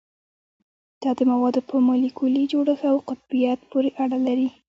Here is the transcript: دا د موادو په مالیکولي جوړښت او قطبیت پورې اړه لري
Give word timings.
دا 1.01 1.11
د 1.17 1.21
موادو 1.31 1.61
په 1.69 1.75
مالیکولي 1.87 2.43
جوړښت 2.51 2.85
او 2.91 2.97
قطبیت 3.09 3.59
پورې 3.71 3.89
اړه 4.03 4.17
لري 4.27 4.47